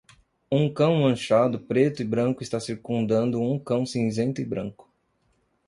Um 0.51 0.67
cão 0.73 0.95
manchado 0.95 1.59
preto 1.59 2.01
e 2.01 2.03
branco 2.03 2.41
está 2.41 2.59
circundando 2.59 3.39
um 3.39 3.59
cão 3.59 3.85
cinzento 3.85 4.41
e 4.41 4.43
branco. 4.43 4.91